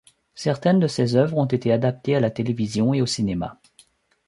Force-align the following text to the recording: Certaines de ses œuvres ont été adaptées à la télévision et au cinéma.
Certaines 0.33 0.79
de 0.79 0.87
ses 0.87 1.15
œuvres 1.15 1.37
ont 1.37 1.45
été 1.45 1.71
adaptées 1.71 2.15
à 2.15 2.19
la 2.19 2.31
télévision 2.31 2.91
et 2.95 3.03
au 3.03 3.05
cinéma. 3.05 3.59